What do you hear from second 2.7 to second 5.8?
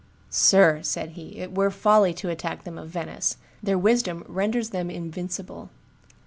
of Venice; their wisdom renders them invincible."